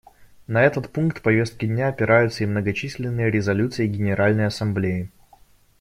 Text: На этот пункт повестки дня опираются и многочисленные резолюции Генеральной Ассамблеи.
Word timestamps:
На 0.47 0.63
этот 0.63 0.89
пункт 0.89 1.21
повестки 1.21 1.67
дня 1.67 1.87
опираются 1.89 2.43
и 2.43 2.47
многочисленные 2.47 3.29
резолюции 3.29 3.85
Генеральной 3.85 4.47
Ассамблеи. 4.47 5.11